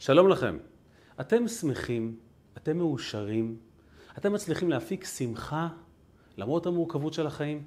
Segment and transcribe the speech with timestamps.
[0.00, 0.58] שלום לכם.
[1.20, 2.16] אתם שמחים,
[2.56, 3.56] אתם מאושרים,
[4.18, 5.68] אתם מצליחים להפיק שמחה
[6.36, 7.62] למרות המורכבות של החיים?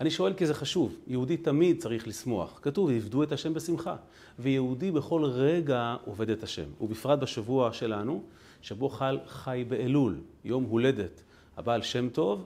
[0.00, 0.96] אני שואל כי זה חשוב.
[1.06, 2.58] יהודי תמיד צריך לשמוח.
[2.62, 3.96] כתוב, עבדו את השם בשמחה.
[4.38, 6.68] ויהודי בכל רגע עובד את השם.
[6.80, 8.22] ובפרט בשבוע שלנו,
[8.62, 11.22] שבו חל חי באלול, יום הולדת
[11.56, 12.44] הבעל שם טוב,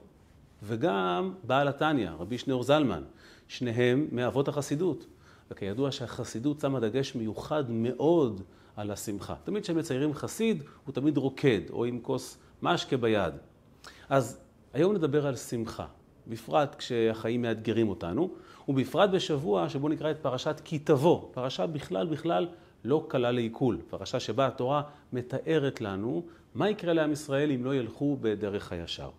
[0.62, 3.02] וגם בעל התניא, רבי שניאור זלמן.
[3.48, 5.06] שניהם מאבות החסידות.
[5.50, 8.42] וכידוע שהחסידות שמה דגש מיוחד מאוד
[8.76, 9.34] על השמחה.
[9.44, 13.34] תמיד כשהם מציירים חסיד, הוא תמיד רוקד, או עם כוס משקה ביד.
[14.08, 14.40] אז
[14.72, 15.86] היום נדבר על שמחה,
[16.26, 18.30] בפרט כשהחיים מאתגרים אותנו,
[18.68, 22.48] ובפרט בשבוע שבו נקרא את פרשת כי תבוא, פרשה בכלל בכלל
[22.84, 24.82] לא קלה לעיכול, פרשה שבה התורה
[25.12, 26.24] מתארת לנו
[26.54, 29.10] מה יקרה לעם ישראל אם לא ילכו בדרך הישר.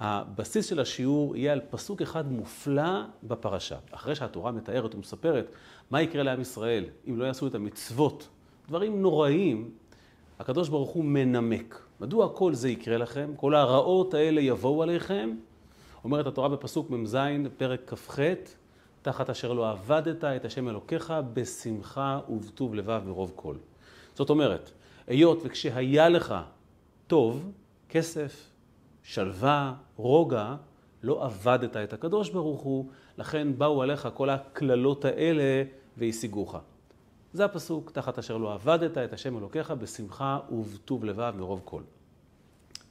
[0.00, 3.76] הבסיס של השיעור יהיה על פסוק אחד מופלא בפרשה.
[3.90, 5.50] אחרי שהתורה מתארת ומספרת
[5.90, 8.28] מה יקרה לעם ישראל אם לא יעשו את המצוות,
[8.68, 9.70] דברים נוראים,
[10.38, 11.82] הקדוש ברוך הוא מנמק.
[12.00, 13.30] מדוע כל זה יקרה לכם?
[13.36, 15.30] כל הרעות האלה יבואו עליכם?
[16.04, 17.16] אומרת התורה בפסוק מ"ז,
[17.56, 18.18] פרק כ"ח,
[19.02, 23.54] תחת אשר לא עבדת את השם אלוקיך בשמחה ובטוב לבב ברוב כל.
[24.14, 24.70] זאת אומרת,
[25.06, 26.34] היות וכשהיה לך
[27.06, 27.52] טוב,
[27.88, 28.50] כסף,
[29.02, 30.54] שלווה, רוגע,
[31.02, 32.86] לא עבדת את הקדוש ברוך הוא,
[33.18, 35.62] לכן באו עליך כל הקללות האלה
[35.96, 36.56] והשיגוך.
[37.32, 41.82] זה הפסוק, תחת אשר לא עבדת את השם אלוקיך בשמחה ובטוב לבב מרוב כל.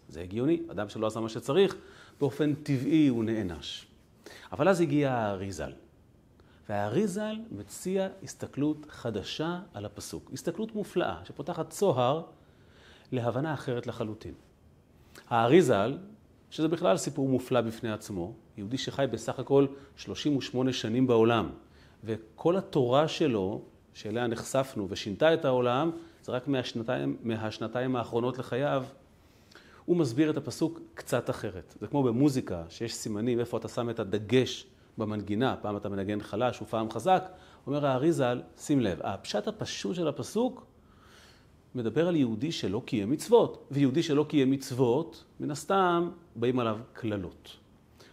[0.09, 1.75] זה הגיוני, אדם שלא עשה מה שצריך,
[2.19, 3.86] באופן טבעי הוא נענש.
[4.52, 5.72] אבל אז הגיע האריזל.
[6.69, 10.30] והאריזל מציע הסתכלות חדשה על הפסוק.
[10.33, 12.23] הסתכלות מופלאה, שפותחת צוהר
[13.11, 14.33] להבנה אחרת לחלוטין.
[15.30, 15.97] האריזל,
[16.52, 19.66] שזה בכלל סיפור מופלא בפני עצמו, יהודי שחי בסך הכל
[19.97, 21.49] 38 שנים בעולם,
[22.03, 23.61] וכל התורה שלו,
[23.95, 25.91] שאליה נחשפנו ושינתה את העולם,
[26.23, 28.83] זה רק מהשנתיים, מהשנתיים האחרונות לחייו,
[29.85, 31.75] הוא מסביר את הפסוק קצת אחרת.
[31.79, 34.65] זה כמו במוזיקה, שיש סימנים איפה אתה שם את הדגש
[34.97, 37.31] במנגינה, פעם אתה מנגן חלש ופעם חזק,
[37.67, 40.65] אומר האריזל, שים לב, הפשט הפשוט של הפסוק
[41.75, 47.58] מדבר על יהודי שלא קיים מצוות, ויהודי שלא קיים מצוות, מן הסתם באים עליו קללות.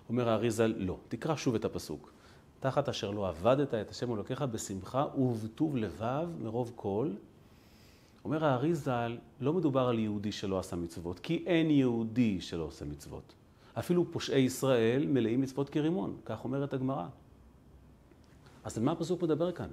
[0.09, 2.13] אומר האריזל, לא, תקרא שוב את הפסוק.
[2.63, 7.11] תחת אשר לא עבדת את השם אלוקיך בשמחה ובטוב לבב מרוב כל.
[8.25, 13.35] אומר האריזל, לא מדובר על יהודי שלא עשה מצוות, כי אין יהודי שלא עושה מצוות.
[13.79, 17.07] אפילו פושעי ישראל מלאים מצוות כרימון, כך אומרת הגמרא.
[18.65, 19.69] אז על מה הפסוק מדבר כאן?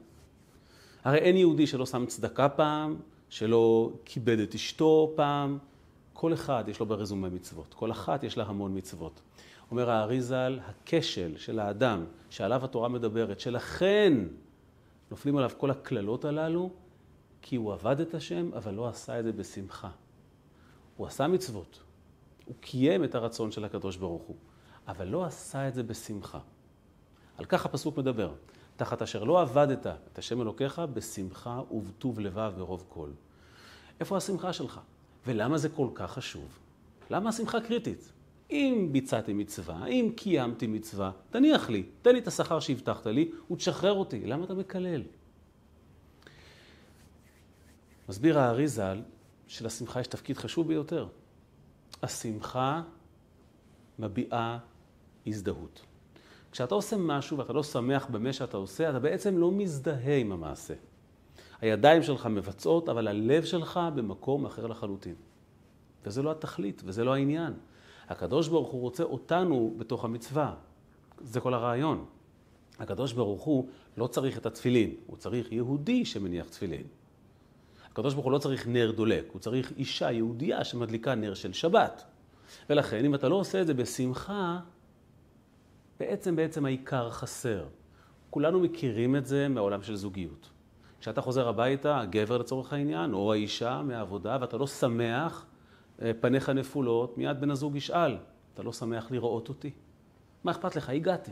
[1.03, 2.95] הרי אין יהודי שלא שם צדקה פעם,
[3.29, 5.57] שלא כיבד את אשתו פעם.
[6.13, 9.21] כל אחד יש לו ברזומה מצוות, כל אחת יש לה המון מצוות.
[9.71, 14.13] אומר האריזל, הכשל של האדם שעליו התורה מדברת, שלכן
[15.11, 16.69] נופלים עליו כל הקללות הללו,
[17.41, 19.89] כי הוא עבד את השם, אבל לא עשה את זה בשמחה.
[20.97, 21.79] הוא עשה מצוות,
[22.45, 24.35] הוא קיים את הרצון של הקדוש ברוך הוא,
[24.87, 26.39] אבל לא עשה את זה בשמחה.
[27.37, 28.33] על כך הפסוק מדבר.
[28.75, 33.09] תחת אשר לא עבדת את השם אלוקיך בשמחה ובטוב לבב ברוב כל.
[33.99, 34.79] איפה השמחה שלך?
[35.27, 36.59] ולמה זה כל כך חשוב?
[37.09, 38.11] למה השמחה קריטית?
[38.51, 43.93] אם ביצעתי מצווה, אם קיימתי מצווה, תניח לי, תן לי את השכר שהבטחת לי ותשחרר
[43.93, 44.25] אותי.
[44.25, 45.03] למה אתה מקלל?
[48.09, 49.01] מסביר האריזל
[49.47, 51.07] שלשמחה יש תפקיד חשוב ביותר.
[52.03, 52.81] השמחה
[53.99, 54.57] מביעה
[55.27, 55.81] הזדהות.
[56.51, 60.73] כשאתה עושה משהו ואתה לא שמח במה שאתה עושה, אתה בעצם לא מזדהה עם המעשה.
[61.61, 65.15] הידיים שלך מבצעות, אבל הלב שלך במקום אחר לחלוטין.
[66.05, 67.53] וזה לא התכלית, וזה לא העניין.
[68.09, 70.53] הקדוש ברוך הוא רוצה אותנו בתוך המצווה.
[71.21, 72.05] זה כל הרעיון.
[72.79, 76.83] הקדוש ברוך הוא לא צריך את התפילין, הוא צריך יהודי שמניח תפילין.
[77.91, 82.05] הקדוש ברוך הוא לא צריך נר דולק, הוא צריך אישה יהודייה שמדליקה נר של שבת.
[82.69, 84.59] ולכן, אם אתה לא עושה את זה בשמחה,
[85.99, 87.65] בעצם בעצם העיקר חסר.
[88.29, 90.49] כולנו מכירים את זה מהעולם של זוגיות.
[90.99, 95.45] כשאתה חוזר הביתה, הגבר לצורך העניין, או האישה מהעבודה, ואתה לא שמח,
[96.19, 98.17] פניך נפולות, מיד בן הזוג ישאל,
[98.53, 99.71] אתה לא שמח לראות אותי?
[100.43, 100.89] מה אכפת לך?
[100.89, 101.31] הגעתי.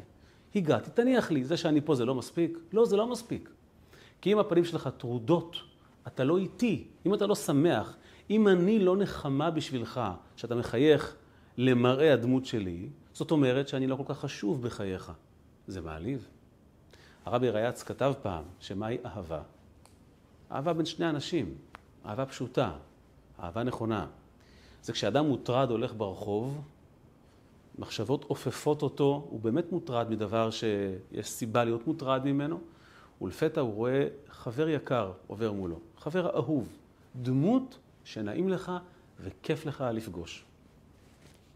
[0.56, 2.58] הגעתי, תניח לי, זה שאני פה זה לא מספיק?
[2.74, 3.50] לא, זה לא מספיק.
[4.22, 5.58] כי אם הפנים שלך טרודות,
[6.08, 6.88] אתה לא איתי.
[7.06, 7.98] אם אתה לא שמח,
[8.30, 10.02] אם אני לא נחמה בשבילך,
[10.36, 11.16] שאתה מחייך
[11.58, 15.12] למראה הדמות שלי, זאת אומרת שאני לא כל כך חשוב בחייך.
[15.68, 16.28] זה מעליב.
[17.26, 19.42] הרבי ריאץ כתב פעם שמהי אהבה.
[20.52, 21.56] אהבה בין שני אנשים,
[22.06, 22.72] אהבה פשוטה,
[23.40, 24.08] אהבה נכונה.
[24.88, 26.62] זה כשאדם מוטרד הולך ברחוב,
[27.80, 32.60] מחשבות עופפות אותו, הוא באמת מוטרד מדבר שיש סיבה להיות מוטרד ממנו,
[33.22, 36.78] ולפתע הוא רואה חבר יקר עובר מולו, חבר אהוב,
[37.16, 38.72] דמות שנעים לך
[39.20, 40.46] וכיף לך לפגוש.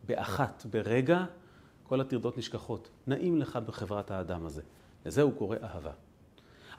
[0.07, 1.25] באחת, ברגע,
[1.83, 2.89] כל הטרדות נשכחות.
[3.07, 4.61] נעים לך בחברת האדם הזה.
[5.05, 5.91] לזה הוא קורא אהבה.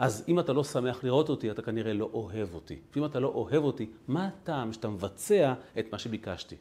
[0.03, 2.79] אז אם אתה לא שמח לראות אותי, אתה כנראה לא אוהב אותי.
[2.97, 6.57] ואם אתה לא אוהב אותי, מה הטעם שאתה מבצע את מה שביקשתי?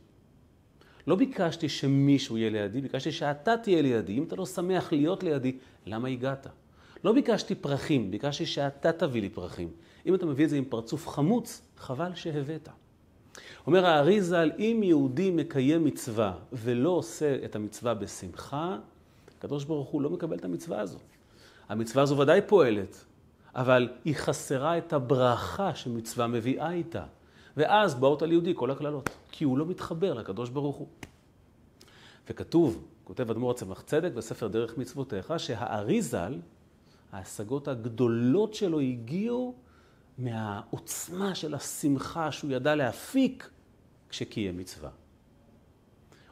[1.07, 4.17] לא ביקשתי שמישהו יהיה לידי, ביקשתי שאתה תהיה לידי.
[4.17, 6.47] אם אתה לא שמח להיות לידי, למה הגעת?
[7.03, 9.69] לא ביקשתי פרחים, ביקשתי שאתה תביא לי פרחים.
[10.05, 12.69] אם אתה מביא את זה עם פרצוף חמוץ, חבל שהבאת.
[13.67, 18.77] אומר הארי ז"ל, אם יהודי מקיים מצווה ולא עושה את המצווה בשמחה,
[19.38, 20.97] הקדוש ברוך הוא לא מקבל את המצווה הזו.
[21.69, 23.05] המצווה הזו ודאי פועלת,
[23.56, 27.06] אבל היא חסרה את הברכה שמצווה מביאה איתה.
[27.57, 30.88] ואז באות על יהודי כל הקללות, כי הוא לא מתחבר לקדוש ברוך הוא.
[32.30, 36.39] וכתוב, כותב אדמו"ר הצמח צדק בספר דרך מצוותיך, שהארי ז"ל,
[37.12, 39.56] ההשגות הגדולות שלו הגיעו
[40.18, 43.50] מהעוצמה של השמחה שהוא ידע להפיק
[44.09, 44.89] כשקיים מצווה.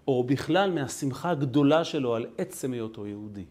[0.08, 3.46] או בכלל מהשמחה הגדולה שלו על עצם היותו יהודי.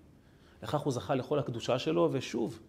[0.63, 2.61] לכך הוא זכה לכל הקדושה שלו, ושוב,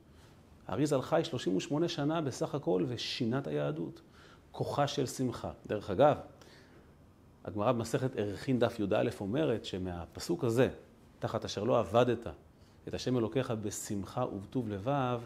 [0.70, 4.02] אריזל חי 38 שנה בסך הכל ושינה את היהדות.
[4.52, 5.52] כוחה של שמחה.
[5.68, 6.18] דרך אגב,
[7.46, 10.70] הגמרא במסכת ערכין דף י"א אומרת שמהפסוק הזה,
[11.20, 12.28] תחת אשר לא עבדת
[12.88, 15.22] את השם אלוקיך בשמחה ובטוב לבב,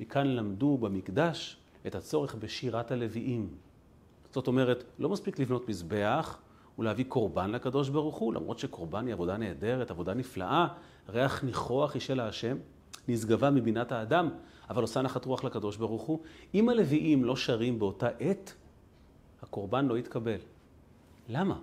[0.00, 1.56] מכאן למדו במקדש
[1.86, 3.54] את הצורך בשירת הלוויים.
[4.32, 6.38] זאת אומרת, לא מספיק לבנות מזבח
[6.78, 10.66] ולהביא קורבן לקדוש ברוך הוא, למרות שקורבן היא עבודה נהדרת, עבודה נפלאה,
[11.08, 12.56] ריח ניחוח היא של השם,
[13.08, 14.28] נשגבה מבינת האדם,
[14.70, 16.20] אבל עושה נחת רוח לקדוש ברוך הוא.
[16.54, 18.54] אם הלוויים לא שרים באותה עת,
[19.42, 20.38] הקורבן לא יתקבל.
[21.28, 21.58] למה?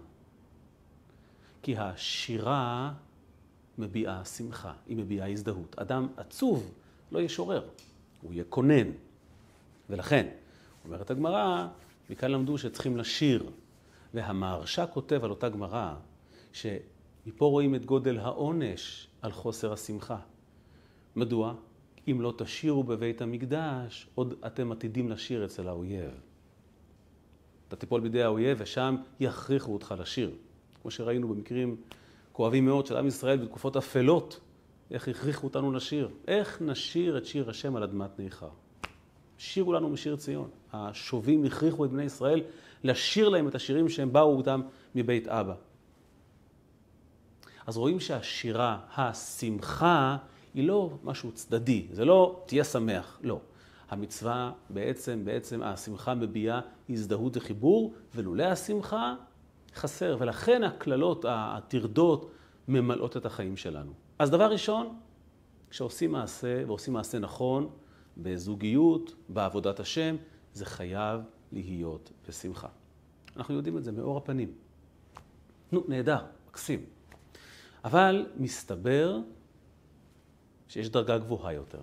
[1.63, 2.93] כי השירה
[3.77, 5.79] מביעה שמחה, היא מביעה הזדהות.
[5.79, 6.71] אדם עצוב
[7.11, 7.67] לא ישורר,
[8.21, 8.87] הוא יקונן.
[9.89, 10.27] ולכן,
[10.85, 11.67] אומרת הגמרא,
[12.09, 13.49] מכאן למדו שצריכים לשיר.
[14.13, 15.93] והמהרש"א כותב על אותה גמרא,
[16.53, 20.17] שמפה רואים את גודל העונש על חוסר השמחה.
[21.15, 21.53] מדוע?
[22.07, 26.11] אם לא תשירו בבית המקדש, עוד אתם עתידים לשיר אצל האויב.
[27.67, 30.35] אתה תיפול בידי האויב ושם יכריחו אותך לשיר.
[30.81, 31.75] כמו שראינו במקרים
[32.31, 34.39] כואבים מאוד של עם ישראל בתקופות אפלות,
[34.91, 36.09] איך הכריחו אותנו לשיר.
[36.27, 38.49] איך נשיר את שיר השם על אדמת ניכר?
[39.37, 40.49] שירו לנו משיר ציון.
[40.73, 42.41] השובים הכריחו את בני ישראל
[42.83, 44.61] לשיר להם את השירים שהם באו אותם
[44.95, 45.53] מבית אבא.
[47.67, 50.17] אז רואים שהשירה, השמחה,
[50.53, 53.39] היא לא משהו צדדי, זה לא תהיה שמח, לא.
[53.89, 59.15] המצווה בעצם, בעצם השמחה מביעה הזדהות וחיבור, ולולא השמחה
[59.75, 62.31] חסר, ולכן הקללות, הטרדות,
[62.67, 63.91] ממלאות את החיים שלנו.
[64.19, 64.95] אז דבר ראשון,
[65.69, 67.69] כשעושים מעשה, ועושים מעשה נכון,
[68.17, 70.15] בזוגיות, בעבודת השם,
[70.53, 71.21] זה חייב
[71.51, 72.67] להיות בשמחה.
[73.37, 74.51] אנחנו יודעים את זה מאור הפנים.
[75.71, 76.85] נו, נהדר, מקסים.
[77.85, 79.19] אבל מסתבר
[80.71, 81.79] שיש דרגה גבוהה יותר.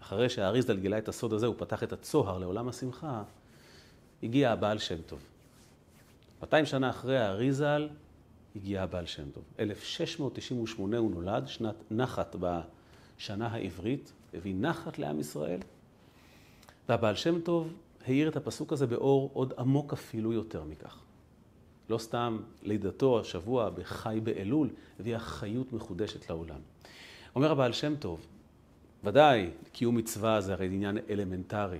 [0.00, 3.22] אחרי שהאריזדל גילה את הסוד הזה, הוא פתח את הצוהר לעולם השמחה,
[4.22, 5.18] הגיע הבעל שם טוב.
[6.42, 7.88] 200 שנה אחרי האריזל,
[8.56, 9.44] הגיע הבעל שם טוב.
[9.58, 15.60] 1698 הוא נולד, שנת נחת בשנה העברית, הביא נחת לעם ישראל,
[16.88, 17.72] והבעל שם טוב
[18.06, 20.98] האיר את הפסוק הזה באור עוד עמוק אפילו יותר מכך.
[21.90, 24.70] לא סתם לידתו השבוע בחי באלול
[25.00, 26.60] הביאה חיות מחודשת לעולם.
[27.34, 28.26] אומר הבעל שם טוב,
[29.04, 31.78] ודאי, קיום מצווה זה הרי עניין אלמנטרי,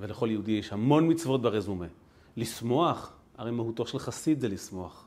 [0.00, 1.86] ולכל יהודי יש המון מצוות ברזומה.
[2.36, 5.06] לשמוח, הרי מהותו של חסיד זה לשמוח.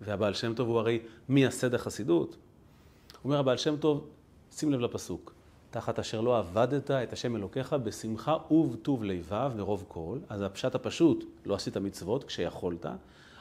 [0.00, 0.98] והבעל שם טוב הוא הרי
[1.28, 2.36] מייסד החסידות.
[3.24, 4.06] אומר הבעל שם טוב,
[4.52, 5.32] שים לב לפסוק,
[5.70, 10.18] תחת אשר לא עבדת את השם אלוקיך בשמחה ובטוב לבב מרוב כל.
[10.28, 12.86] אז הפשט הפשוט, לא עשית מצוות כשיכולת.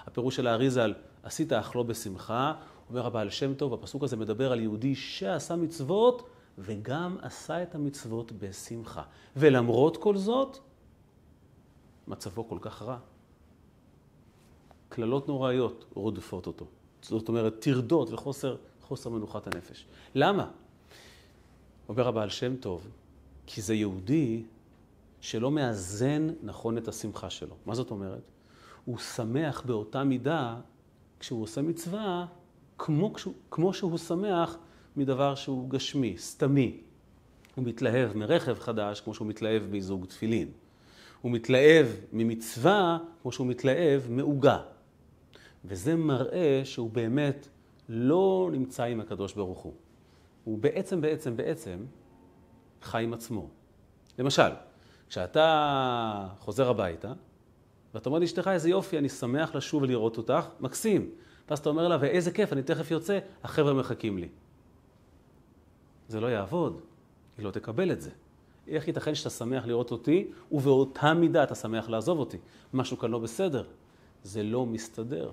[0.05, 0.93] הפירוש של האריזה על
[1.23, 2.53] עשית אך לא בשמחה.
[2.89, 8.31] אומר הבעל שם טוב, הפסוק הזה מדבר על יהודי שעשה מצוות וגם עשה את המצוות
[8.31, 9.03] בשמחה.
[9.35, 10.57] ולמרות כל זאת,
[12.07, 12.97] מצבו כל כך רע.
[14.89, 16.65] קללות נוראיות רודפות אותו.
[17.01, 19.85] זאת אומרת, טרדות וחוסר חוסר מנוחת הנפש.
[20.15, 20.51] למה?
[21.89, 22.87] אומר הבעל שם טוב,
[23.45, 24.43] כי זה יהודי
[25.21, 27.55] שלא מאזן נכון את השמחה שלו.
[27.65, 28.21] מה זאת אומרת?
[28.85, 30.55] הוא שמח באותה מידה
[31.19, 32.25] כשהוא עושה מצווה,
[32.77, 33.13] כמו,
[33.51, 34.57] כמו שהוא שמח
[34.95, 36.77] מדבר שהוא גשמי, סתמי.
[37.55, 40.47] הוא מתלהב מרכב חדש כמו שהוא מתלהב מזוג תפילין.
[41.21, 44.59] הוא מתלהב ממצווה כמו שהוא מתלהב מעוגה.
[45.65, 47.47] וזה מראה שהוא באמת
[47.89, 49.73] לא נמצא עם הקדוש ברוך הוא.
[50.43, 51.85] הוא בעצם, בעצם, בעצם
[52.81, 53.49] חי עם עצמו.
[54.19, 54.49] למשל,
[55.09, 57.13] כשאתה חוזר הביתה,
[57.93, 61.09] ואתה אומר לאשתך, איזה יופי, אני שמח לשוב ולראות אותך, מקסים.
[61.49, 64.27] ואז אתה אומר לה, ואיזה כיף, אני תכף יוצא, החבר'ה מחכים לי.
[66.07, 66.81] זה לא יעבוד,
[67.37, 68.09] היא לא תקבל את זה.
[68.67, 72.37] איך ייתכן שאתה שמח לראות אותי, ובאותה מידה אתה שמח לעזוב אותי?
[72.73, 73.63] משהו כאן לא בסדר.
[74.23, 75.31] זה לא מסתדר.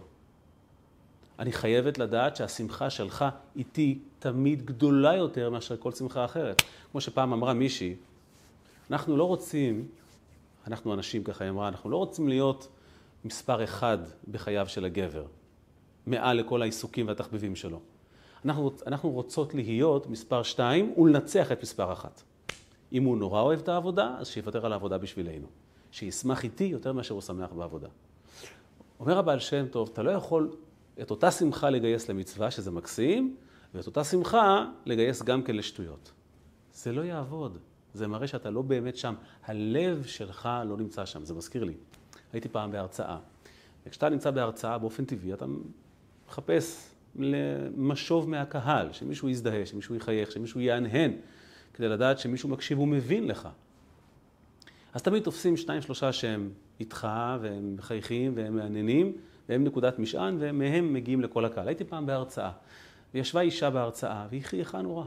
[1.38, 3.24] אני חייבת לדעת שהשמחה שלך
[3.56, 6.62] איתי תמיד גדולה יותר מאשר כל שמחה אחרת.
[6.92, 7.94] כמו שפעם אמרה מישהי,
[8.90, 9.88] אנחנו לא רוצים,
[10.66, 12.68] אנחנו אנשים ככה היא אמרה, אנחנו לא רוצים להיות
[13.24, 13.98] מספר אחד
[14.30, 15.24] בחייו של הגבר,
[16.06, 17.80] מעל לכל העיסוקים והתחביבים שלו.
[18.44, 22.22] אנחנו, אנחנו רוצות להיות מספר שתיים ולנצח את מספר אחת.
[22.92, 25.46] אם הוא נורא אוהב את העבודה, אז שיוותר על העבודה בשבילנו.
[25.90, 27.88] שישמח איתי יותר מאשר הוא שמח בעבודה.
[29.00, 30.50] אומר הבעל שם טוב, אתה לא יכול
[31.02, 33.36] את אותה שמחה לגייס למצווה, שזה מקסים,
[33.74, 36.12] ואת אותה שמחה לגייס גם כן לשטויות.
[36.74, 37.58] זה לא יעבוד.
[37.94, 39.14] זה מראה שאתה לא באמת שם.
[39.44, 41.24] הלב שלך לא נמצא שם.
[41.24, 41.74] זה מזכיר לי.
[42.32, 43.18] הייתי פעם בהרצאה.
[43.86, 45.46] וכשאתה נמצא בהרצאה, באופן טבעי, אתה
[46.32, 51.12] מחפש למשוב מהקהל, שמישהו יזדהה, שמישהו יחייך, שמישהו יהנהן,
[51.74, 53.48] כדי לדעת שמישהו מקשיב ומבין לך.
[54.92, 57.08] אז תמיד תופסים שניים, שלושה שהם איתך,
[57.40, 59.12] והם מחייכים, והם מעניינים,
[59.48, 61.68] והם נקודת משען, ומהם מגיעים לכל הקהל.
[61.68, 62.50] הייתי פעם בהרצאה,
[63.14, 65.04] וישבה אישה בהרצאה, והיא חייכה נורא.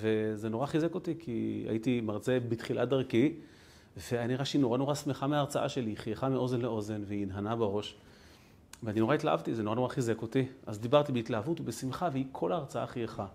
[0.00, 3.34] וזה נורא חיזק אותי, כי הייתי מרצה בתחילת דרכי,
[3.96, 7.96] והיה נראה שהיא נורא נורא שמחה מההרצאה שלי, היא חייכה מאוזן לאוזן, והיא הנהנה בראש.
[8.82, 10.46] ואני נורא התלהבתי, זה נורא נורא חיזק אותי.
[10.66, 13.26] אז דיברתי בהתלהבות ובשמחה, והיא כל ההרצאה חייכה.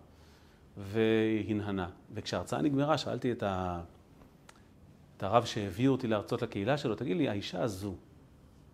[0.78, 1.90] והנהנה.
[2.14, 3.82] וכשההרצאה נגמרה, שאלתי את, ה...
[5.18, 7.96] את הרב שהביא אותי להרצות לקהילה שלו, תגיד לי, האישה הזו,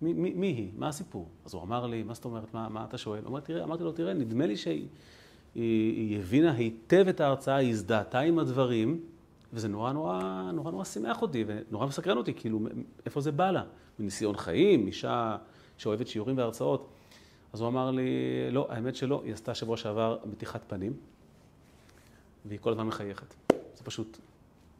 [0.01, 0.71] מי, מי, מי היא?
[0.77, 1.27] מה הסיפור?
[1.45, 3.21] אז הוא אמר לי, מה זאת אומרת, מה, מה אתה שואל?
[3.27, 4.87] אמר, תראה, אמרתי לו, תראה, נדמה לי שהיא
[5.55, 8.99] היא, היא הבינה היטב את ההרצאה, היא הזדהתה עם הדברים,
[9.53, 12.59] וזה נורא נורא נורא נורא שימח אותי, ונורא מסקרן אותי, כאילו,
[13.05, 13.63] איפה זה בא לה?
[13.99, 15.37] מניסיון חיים, אישה
[15.79, 16.87] שאוהבת שיעורים והרצאות.
[17.53, 18.11] אז הוא אמר לי,
[18.51, 20.93] לא, האמת שלא, היא עשתה שבוע שעבר מתיחת פנים,
[22.45, 23.33] והיא כל הזמן מחייכת.
[23.49, 24.17] זה פשוט,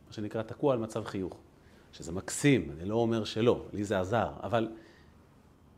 [0.08, 1.38] מה שנקרא, תקוע על מצב חיוך.
[1.94, 4.68] שזה מקסים, אני לא אומר שלא, לי זה עזר, אבל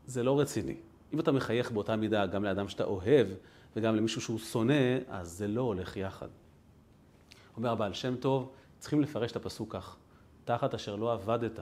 [0.06, 0.76] זה לא רציני.
[1.12, 3.26] אם אתה מחייך באותה מידה גם לאדם שאתה אוהב
[3.76, 6.28] וגם למישהו שהוא שונא, אז זה לא הולך יחד.
[7.56, 9.96] אומר הבעל שם טוב, צריכים לפרש את הפסוק כך,
[10.44, 11.60] תחת אשר לא עבדת,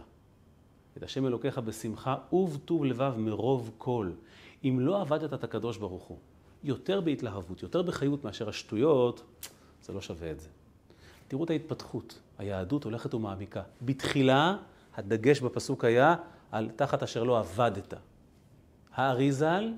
[0.96, 4.10] את השם אלוקיך בשמחה ובטוב לבב מרוב כל.
[4.64, 6.18] אם לא עבדת את הקדוש ברוך הוא,
[6.64, 9.22] יותר בהתלהבות, יותר בחיות מאשר השטויות,
[9.82, 10.48] זה לא שווה את זה.
[11.28, 13.62] תראו את ההתפתחות, היהדות הולכת ומעמיקה.
[13.82, 14.56] בתחילה,
[14.96, 16.16] הדגש בפסוק היה
[16.52, 17.94] על תחת אשר לא עבדת.
[18.94, 19.72] האריזל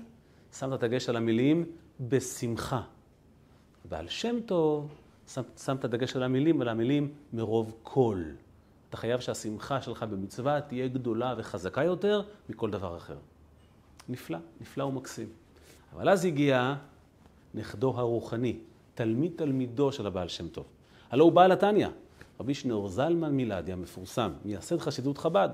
[0.53, 1.65] שם את הדגש על המילים
[1.99, 2.81] בשמחה.
[3.89, 4.95] ועל שם טוב
[5.27, 8.23] שם, שם את הדגש על המילים, על המילים מרוב כל.
[8.93, 13.17] אתה חייב שהשמחה שלך במצווה תהיה גדולה וחזקה יותר מכל דבר אחר.
[14.09, 15.29] נפלא, נפלא ומקסים.
[15.93, 16.75] אבל אז הגיע
[17.53, 18.57] נכדו הרוחני,
[18.95, 20.65] תלמיד תלמידו של הבעל שם טוב.
[21.09, 21.87] הלא הוא בעל התניא,
[22.39, 25.49] רבי שניאור זלמן מילדי המפורסם, מייסד חסידות חב"ד.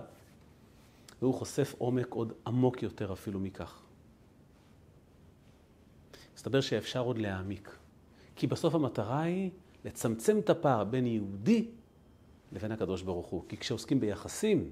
[1.21, 3.79] והוא חושף עומק עוד עמוק יותר אפילו מכך.
[6.35, 7.75] מסתבר שאפשר עוד להעמיק.
[8.35, 9.51] כי בסוף המטרה היא
[9.85, 11.67] לצמצם את הפער בין יהודי
[12.51, 13.43] לבין הקדוש ברוך הוא.
[13.49, 14.69] כי כשעוסקים ביחסים,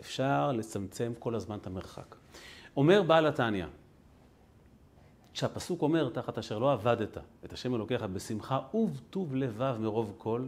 [0.00, 2.14] אפשר לצמצם כל הזמן את המרחק.
[2.76, 3.66] אומר בעל התניא,
[5.32, 10.46] כשהפסוק אומר, תחת אשר לא עבדת את השם אלוקיך בשמחה ובטוב לבב מרוב כל,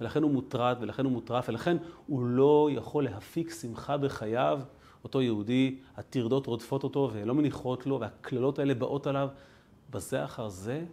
[0.00, 1.76] ולכן הוא מוטרד, ולכן הוא מוטרף, ולכן
[2.06, 4.60] הוא לא יכול להפיק שמחה בחייו,
[5.04, 9.28] אותו יהודי, הטרדות רודפות אותו ולא מניחות לו, והקללות האלה באות עליו.
[9.90, 10.84] בזה אחר זה,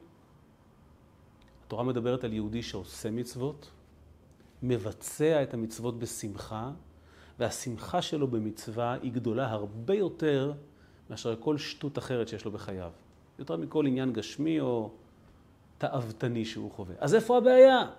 [1.65, 3.71] התורה מדברת על יהודי שעושה מצוות,
[4.63, 6.71] מבצע את המצוות בשמחה,
[7.39, 10.53] והשמחה שלו במצווה היא גדולה הרבה יותר
[11.09, 12.91] מאשר כל שטות אחרת שיש לו בחייו.
[13.39, 14.91] יותר מכל עניין גשמי או
[15.77, 16.95] תאוותני שהוא חווה.
[16.99, 17.89] אז איפה הבעיה?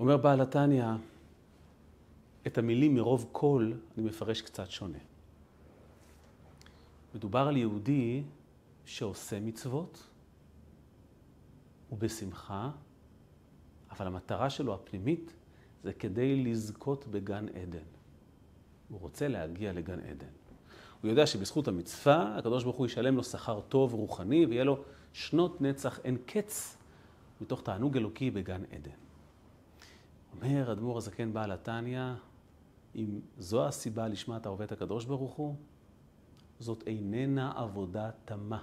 [0.00, 0.86] אומר בעל התניא,
[2.46, 4.98] את המילים מרוב קול אני מפרש קצת שונה.
[7.14, 8.22] מדובר על יהודי
[8.84, 10.06] שעושה מצוות
[11.92, 12.70] ובשמחה,
[13.92, 15.32] אבל המטרה שלו הפנימית
[15.82, 17.84] זה כדי לזכות בגן עדן.
[18.88, 20.26] הוא רוצה להגיע לגן עדן.
[21.00, 24.82] הוא יודע שבזכות המצווה, הקדוש ברוך הוא ישלם לו שכר טוב רוחני, ויהיה לו
[25.12, 26.76] שנות נצח אין קץ
[27.40, 28.90] מתוך תענוג אלוקי בגן עדן.
[30.36, 32.12] אומר אדמו"ר הזקן בעל התניא,
[32.96, 35.56] אם זו הסיבה לשמה אתה עובד הקדוש ברוך הוא,
[36.58, 38.62] זאת איננה עבודה תמה.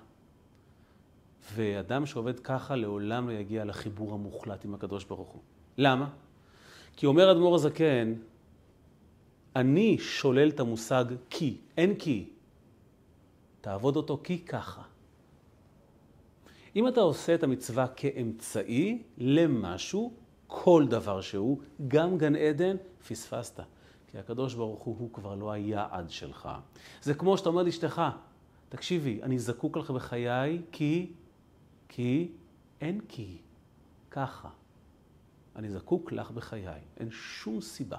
[1.54, 5.42] ואדם שעובד ככה לעולם לא יגיע לחיבור המוחלט עם הקדוש ברוך הוא.
[5.78, 6.10] למה?
[6.96, 8.14] כי אומר אדמו"ר הזקן,
[9.56, 12.30] אני שולל את המושג כי, אין כי.
[13.62, 14.82] תעבוד אותו כי ככה.
[16.76, 20.14] אם אתה עושה את המצווה כאמצעי למשהו,
[20.48, 22.76] כל דבר שהוא, גם גן עדן,
[23.08, 23.60] פספסת.
[24.12, 26.50] כי הקדוש ברוך הוא הוא כבר לא היעד שלך.
[27.02, 28.02] זה כמו שאתה אומר לאשתך,
[28.70, 31.12] תקשיבי, אני זקוק לך בחיי כי,
[31.90, 32.32] כי,
[32.82, 33.38] אין כי,
[34.12, 34.50] ככה.
[35.56, 37.98] אני זקוק לך בחיי, אין שום סיבה.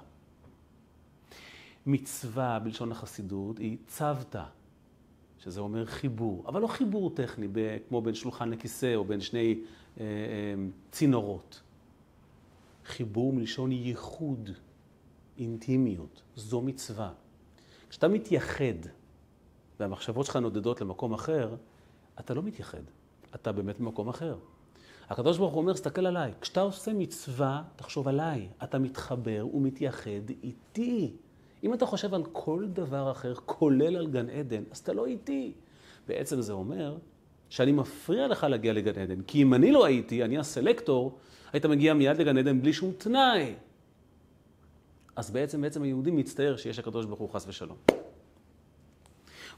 [1.87, 4.45] מצווה בלשון החסידות היא צוותא,
[5.39, 7.49] שזה אומר חיבור, אבל לא חיבור טכני,
[7.89, 9.61] כמו בין שולחן לכיסא או בין שני
[10.01, 10.55] אה, אה,
[10.91, 11.63] צינורות.
[12.85, 14.51] חיבור מלשון ייחוד,
[15.39, 17.13] אינטימיות, זו מצווה.
[17.91, 18.89] כשאתה מתייחד
[19.81, 21.57] והמחשבות שלך נודדות למקום אחר,
[22.21, 22.83] אתה לא מתייחד,
[23.35, 24.37] אתה באמת במקום אחר.
[25.11, 26.33] הקדוש ברוך הוא אומר, תסתכל עליי.
[26.41, 28.49] כשאתה עושה מצווה, תחשוב עליי.
[28.63, 31.13] אתה מתחבר ומתייחד איתי.
[31.65, 35.53] אם אתה חושב על כל דבר אחר, כולל על גן עדן, אז אתה לא איתי.
[36.09, 36.97] בעצם זה אומר
[37.49, 39.23] שאני מפריע לך להגיע לגן עדן.
[39.23, 41.19] כי אם אני לא הייתי, אני הסלקטור,
[41.53, 43.55] היית מגיע מיד לגן עדן בלי שום תנאי.
[45.17, 47.77] אז בעצם, בעצם היהודי מצטער שיש הקדוש ברוך הוא חס ושלום.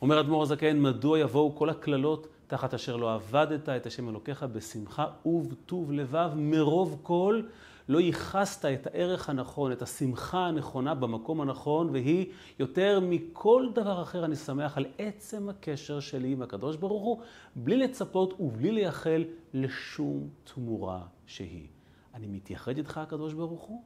[0.02, 5.06] אומר אדמו"ר הזקן, מדוע יבואו כל הקללות תחת אשר לא עבדת את השם אלוקיך בשמחה
[5.26, 7.42] ובטוב לבב מרוב כל
[7.88, 12.26] לא ייחסת את הערך הנכון, את השמחה הנכונה במקום הנכון, והיא
[12.58, 17.20] יותר מכל דבר אחר אני שמח על עצם הקשר שלי עם הקדוש ברוך הוא,
[17.56, 21.66] בלי לצפות ובלי לייחל לשום תמורה שהיא.
[22.14, 23.82] אני מתייחד איתך, הקדוש ברוך הוא,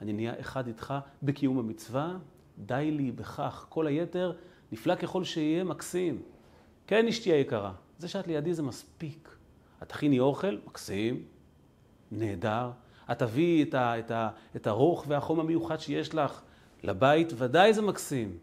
[0.00, 2.16] אני נהיה אחד איתך בקיום המצווה,
[2.58, 3.66] די לי בכך.
[3.68, 4.32] כל היתר,
[4.72, 6.22] נפלא ככל שיהיה, מקסים.
[6.86, 9.28] כן, אשתי היקרה, זה שאת לידי זה מספיק.
[9.82, 11.22] את תכיני אוכל, מקסים,
[12.10, 12.70] נהדר.
[13.12, 14.12] את תביאי את, את,
[14.56, 16.42] את הרוך והחום המיוחד שיש לך
[16.82, 18.38] לבית, ודאי זה מקסים.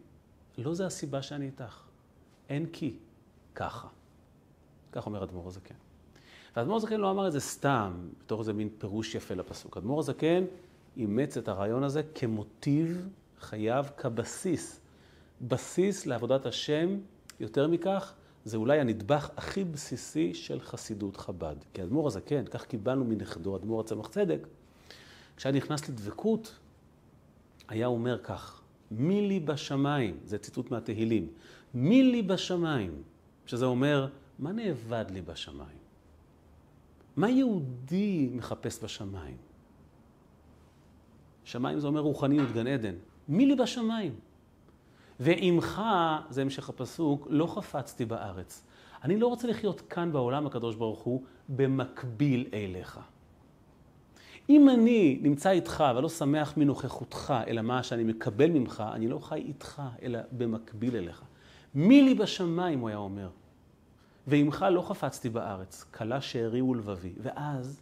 [0.58, 1.84] לא זה הסיבה שאני איתך.
[2.50, 2.96] אין כי.
[3.56, 3.88] ככה.
[4.92, 5.76] כך אומר אדמו"ר הזקן.
[6.56, 9.78] ואדמו"ר הזקן לא אמר את זה סתם, בתור איזה מין פירוש יפה לפסוק.
[9.78, 10.44] אדמו"ר הזקן
[10.98, 14.80] אימץ את הרעיון הזה כמוטיב חייו, כבסיס.
[15.42, 16.98] בסיס לעבודת השם,
[17.40, 18.14] יותר מכך,
[18.46, 21.56] זה אולי הנדבך הכי בסיסי של חסידות חב"ד.
[21.74, 24.48] כי האדמו"ר הזקן, כך קיבלנו מנכדו, אדמו"ר הצמח צדק,
[25.38, 26.60] כשהיה נכנס לדבקות,
[27.68, 31.28] היה אומר כך, מי לי בשמיים, זה ציטוט מהתהילים,
[31.74, 33.02] מי לי בשמיים,
[33.46, 34.08] שזה אומר,
[34.40, 35.78] מה נאבד לי בשמיים?
[37.16, 39.38] מה יהודי מחפש בשמיים?
[41.44, 42.96] שמיים זה אומר רוחניות, גן עדן.
[43.28, 44.16] מי לי בשמיים?
[45.24, 45.82] ועמך,
[46.30, 48.64] זה המשך הפסוק, לא חפצתי בארץ.
[49.04, 53.00] אני לא רוצה לחיות כאן בעולם הקדוש ברוך הוא במקביל אליך.
[54.50, 59.36] אם אני נמצא איתך ולא שמח מנוכחותך, אלא מה שאני מקבל ממך, אני לא חי
[59.36, 61.24] איתך, אלא במקביל אליך.
[61.76, 63.30] מי לי בשמיים, הוא היה אומר.
[64.28, 67.14] ועמך לא חפצתי בארץ, כלה שארי ולבבי.
[67.22, 67.82] ואז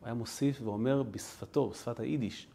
[0.00, 2.48] הוא היה מוסיף ואומר בשפתו, בשפת היידיש,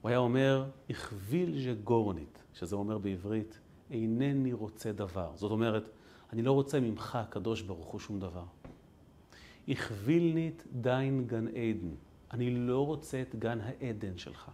[0.00, 2.41] הוא היה אומר, הכביל ז'גורנית.
[2.54, 3.58] שזה אומר בעברית,
[3.90, 5.30] אינני רוצה דבר.
[5.34, 5.88] זאת אומרת,
[6.32, 8.44] אני לא רוצה ממך, הקדוש ברוך הוא, שום דבר.
[9.68, 11.94] הכבילנית דיין גן עדן.
[12.32, 14.50] אני לא רוצה את גן העדן שלך.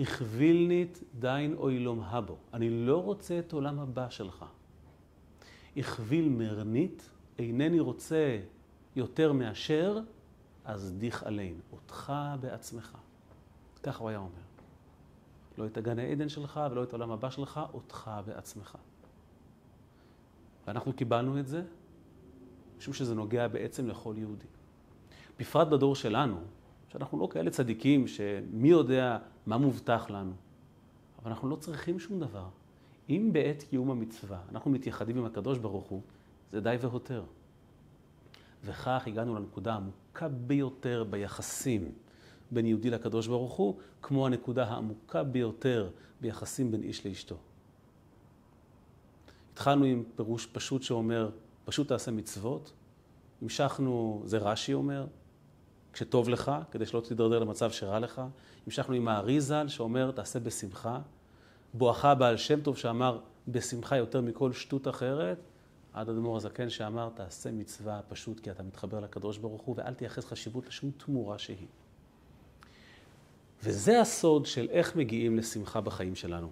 [0.00, 2.36] הכבילנית דיין אוילום הבו.
[2.54, 4.44] אני לא רוצה את עולם הבא שלך.
[5.76, 8.40] הכביל מרנית, אינני רוצה
[8.96, 10.00] יותר מאשר,
[10.64, 12.98] אז דיך עלינו, אותך בעצמך.
[13.82, 14.47] ככה הוא היה אומר.
[15.58, 18.76] לא את הגן העדן שלך ולא את העולם הבא שלך, אותך בעצמך.
[20.66, 21.62] ואנחנו קיבלנו את זה
[22.78, 24.46] משום שזה נוגע בעצם לכל יהודי.
[25.38, 26.36] בפרט בדור שלנו,
[26.88, 30.32] שאנחנו לא כאלה צדיקים שמי יודע מה מובטח לנו,
[31.22, 32.48] אבל אנחנו לא צריכים שום דבר.
[33.08, 36.02] אם בעת קיום המצווה אנחנו מתייחדים עם הקדוש ברוך הוא,
[36.50, 37.24] זה די והותר.
[38.64, 41.92] וכך הגענו לנקודה העמוקה ביותר ביחסים
[42.50, 47.36] בין יהודי לקדוש ברוך הוא, כמו הנקודה העמוקה ביותר ביחסים בין איש לאשתו.
[49.52, 51.30] התחלנו עם פירוש פשוט שאומר,
[51.64, 52.72] פשוט תעשה מצוות.
[53.42, 55.06] המשכנו, זה רש"י אומר,
[55.92, 58.22] כשטוב לך, כדי שלא תידרדר למצב שרע לך.
[58.66, 61.00] המשכנו עם האריזל שאומר, תעשה בשמחה.
[61.74, 65.38] בואכה בעל שם טוב שאמר, בשמחה יותר מכל שטות אחרת.
[65.92, 70.24] עד אדמו"ר הזקן שאמר, תעשה מצווה פשוט כי אתה מתחבר לקדוש ברוך הוא, ואל תייחס
[70.24, 71.66] חשיבות לשום תמורה שהיא.
[73.62, 76.48] וזה הסוד של איך מגיעים לשמחה בחיים שלנו.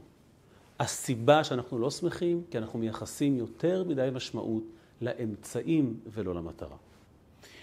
[0.81, 4.62] הסיבה שאנחנו לא שמחים, כי אנחנו מייחסים יותר מדי משמעות
[5.01, 6.77] לאמצעים ולא למטרה.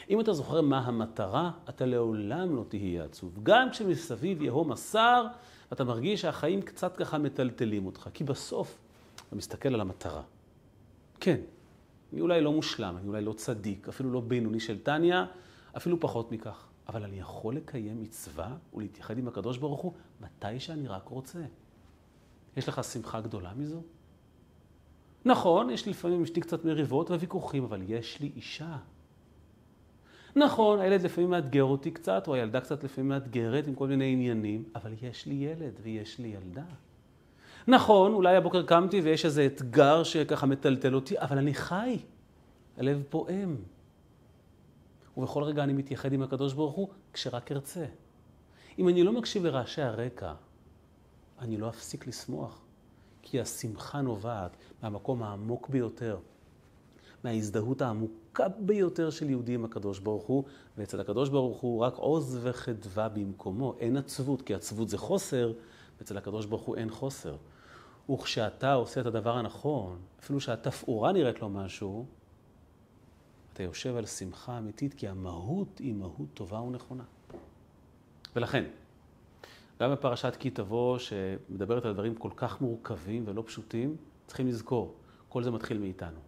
[0.10, 3.40] אם אתה זוכר מה המטרה, אתה לעולם לא תהיה עצוב.
[3.44, 5.28] גם כשמסביב יהום הסער,
[5.72, 8.10] ואתה מרגיש שהחיים קצת ככה מטלטלים אותך.
[8.14, 8.78] כי בסוף
[9.28, 10.22] אתה מסתכל על המטרה.
[11.20, 11.40] כן,
[12.14, 15.26] אני אולי לא מושלם, אני אולי לא צדיק, אפילו לא בינוני של טניה,
[15.78, 16.68] אפילו פחות מכך.
[16.88, 21.40] אבל אני יכול לקיים מצווה ולהתייחד עם הקדוש ברוך הוא מתי שאני רק רוצה.
[22.58, 23.82] יש לך שמחה גדולה מזו?
[25.26, 28.78] נכון, יש לי לפעמים עם אשתי קצת מריבות וויכוחים, אבל יש לי אישה.
[30.36, 34.64] נכון, הילד לפעמים מאתגר אותי קצת, או הילדה קצת לפעמים מאתגרת עם כל מיני עניינים,
[34.76, 36.66] אבל יש לי ילד ויש לי ילדה.
[37.68, 41.98] נכון, אולי הבוקר קמתי ויש איזה אתגר שככה מטלטל אותי, אבל אני חי.
[42.78, 43.56] הלב פועם.
[45.18, 47.86] ובכל רגע אני מתייחד עם הקדוש ברוך הוא כשרק ארצה.
[48.80, 50.34] אם אני לא מקשיב לרעשי הרקע,
[51.40, 52.62] אני לא אפסיק לשמוח,
[53.22, 56.18] כי השמחה נובעת מהמקום העמוק ביותר,
[57.24, 60.44] מההזדהות העמוקה ביותר של יהודי עם הקדוש ברוך הוא,
[60.78, 63.76] ואצל הקדוש ברוך הוא רק עוז וחדווה במקומו.
[63.80, 65.54] אין עצבות, כי עצבות זה חוסר,
[66.00, 67.36] ואצל הקדוש ברוך הוא אין חוסר.
[68.10, 72.06] וכשאתה עושה את הדבר הנכון, אפילו שהתפאורה נראית לו משהו,
[73.54, 77.04] אתה יושב על שמחה אמיתית, כי המהות היא מהות טובה ונכונה.
[78.36, 78.64] ולכן,
[79.82, 83.96] גם בפרשת כי תבוא, שמדברת על דברים כל כך מורכבים ולא פשוטים,
[84.28, 84.94] צריכים לזכור,
[85.30, 86.20] כל זה מתחיל מאיתנו.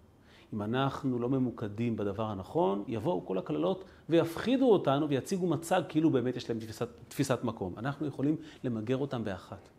[0.54, 6.36] אם אנחנו לא ממוקדים בדבר הנכון, יבואו כל הקללות ויפחידו אותנו ויציגו מצג כאילו באמת
[6.36, 7.74] יש להם תפיסת, תפיסת מקום.
[7.78, 9.70] אנחנו יכולים למגר אותם באחת.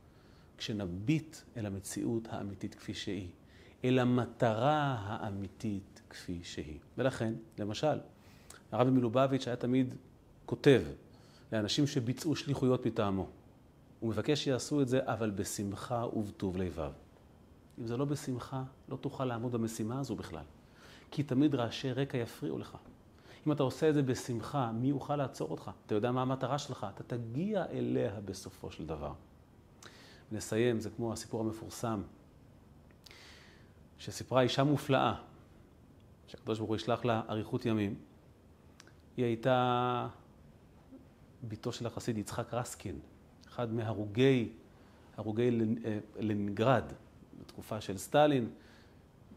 [0.59, 3.29] כשנביט אל המציאות האמיתית כפי שהיא,
[3.89, 6.79] אל המטרה האמיתית כפי שהיא.
[6.99, 7.99] ולכן, למשל,
[8.73, 9.95] הרבי מלובביץ' היה תמיד
[10.47, 10.83] כותב
[11.53, 13.27] לאנשים שביצעו שליחויות מטעמו.
[14.01, 16.93] הוא מבקש שיעשו את זה, אבל בשמחה ובטוב לבב.
[17.79, 20.45] אם זה לא בשמחה, לא תוכל לעמוד במשימה הזו בכלל.
[21.11, 22.77] כי תמיד רעשי רקע יפריעו לך.
[23.47, 25.71] אם אתה עושה את זה בשמחה, מי יוכל לעצור אותך?
[25.87, 29.13] אתה יודע מה המטרה שלך, אתה תגיע אליה בסופו של דבר.
[30.33, 32.03] נסיים, זה כמו הסיפור המפורסם,
[33.99, 35.15] שסיפרה אישה מופלאה,
[36.27, 37.95] שהקדוש ברוך הוא ישלח לה אריכות ימים.
[39.17, 40.09] היא הייתה
[41.49, 42.99] בתו של החסיד יצחק רסקין,
[43.49, 44.53] אחד מהרוגי,
[45.17, 45.51] הרוגי
[45.85, 46.85] אה, לנינגרד,
[47.41, 48.51] בתקופה של סטלין,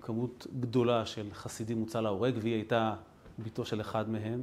[0.02, 2.96] כמות גדולה של חסידים הוצא להורג, והיא הייתה
[3.40, 4.42] בתו של אחד מהם,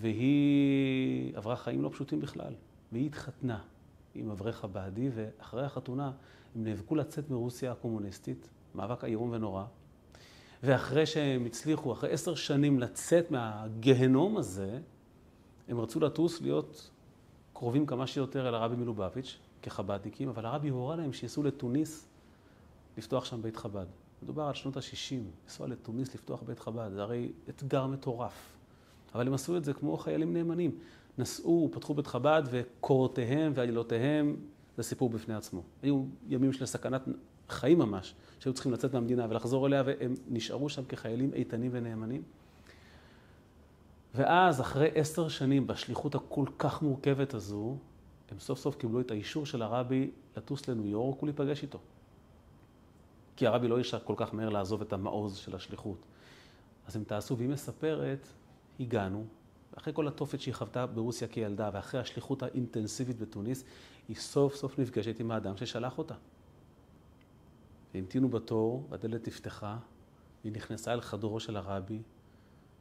[0.00, 2.54] והיא עברה חיים לא פשוטים בכלל,
[2.92, 3.58] והיא התחתנה
[4.14, 6.12] עם אברך הבעדי, ואחרי החתונה
[6.54, 9.64] הם נאבקו לצאת מרוסיה הקומוניסטית, מאבק איום ונורא,
[10.62, 14.78] ואחרי שהם הצליחו, אחרי עשר שנים לצאת מהגהנום הזה,
[15.68, 16.90] הם רצו לטוס להיות
[17.52, 22.06] קרובים כמה שיותר אל הרבי מלובביץ' כחב"דניקים, אבל הרבי הורה להם שייסעו לתוניס
[22.98, 23.86] לפתוח שם בית חב"ד.
[24.22, 28.56] מדובר על שנות ה-60, לנסוע לתוניס לפתוח בית חב"ד, זה הרי אתגר מטורף.
[29.14, 30.78] אבל הם עשו את זה כמו חיילים נאמנים.
[31.18, 34.36] נסעו, פתחו בית חב"ד, וקורותיהם ועלילותיהם,
[34.76, 35.62] זה סיפור בפני עצמו.
[35.82, 37.02] היו ימים של סכנת
[37.48, 42.22] חיים ממש, שהיו צריכים לצאת מהמדינה ולחזור אליה, והם נשארו שם כחיילים איתנים ונאמנים.
[44.14, 47.76] ואז, אחרי עשר שנים בשליחות הכל כך מורכבת הזו,
[48.30, 51.78] הם סוף סוף קיבלו את האישור של הרבי לטוס לניו יורק ולהיפגש איתו.
[53.36, 55.98] כי הרבי לא ישר כל כך מהר לעזוב את המעוז של השליחות.
[56.86, 58.28] אז הם תעשו, והיא מספרת,
[58.80, 59.24] הגענו,
[59.78, 63.64] אחרי כל התופת שהיא חוותה ברוסיה כילדה, ואחרי השליחות האינטנסיבית בתוניס,
[64.08, 66.14] היא סוף סוף נפגשת עם האדם ששלח אותה.
[67.98, 69.78] המתינו בתור, והדלת נפתחה,
[70.42, 72.02] והיא נכנסה אל חדרו של הרבי,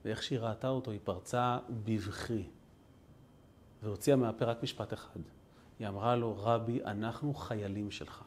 [0.06, 2.44] ואיך שהיא ראתה אותו, היא פרצה בבכי,
[3.84, 5.20] והוציאה מהפה רק משפט אחד.
[5.80, 8.24] היא אמרה לו, רבי, אנחנו חיילים שלך.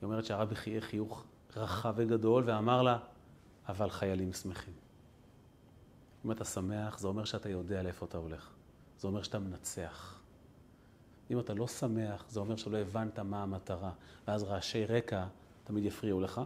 [0.00, 1.24] היא אומרת שהרבי חייך חיוך
[1.56, 2.98] רחב וגדול, ואמר לה,
[3.68, 4.74] אבל חיילים שמחים.
[6.24, 8.54] אם אתה שמח, זה אומר שאתה יודע לאיפה אתה הולך.
[8.98, 10.20] זה אומר שאתה מנצח.
[11.30, 13.92] אם אתה לא שמח, זה אומר שלא הבנת מה המטרה,
[14.28, 15.26] ואז רעשי רקע
[15.68, 16.40] תמיד יפריעו לך.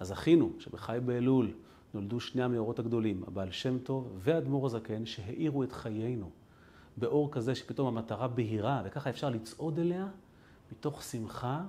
[0.00, 1.52] אז זכינו שבחי באלול
[1.94, 6.30] נולדו שני המאורות הגדולים, הבעל שם טוב והאדמו"ר הזקן, שהאירו את חיינו
[6.96, 10.08] באור כזה שפתאום המטרה בהירה, וככה אפשר לצעוד אליה
[10.72, 11.62] מתוך שמחה,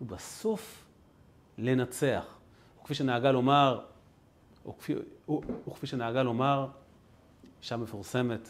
[0.00, 0.84] ובסוף
[1.58, 2.38] לנצח.
[2.80, 3.84] וכפי שנהגה לומר,
[4.68, 4.94] וכפי,
[5.68, 6.68] וכפי שנהגה לומר,
[7.60, 8.48] אישה מפורסמת,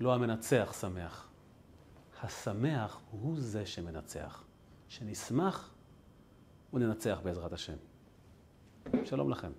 [0.00, 1.26] לא המנצח שמח.
[2.22, 4.44] השמח הוא זה שמנצח.
[4.88, 5.70] שנשמח
[6.72, 7.76] וננצח בעזרת השם.
[9.04, 9.52] שלום לכם.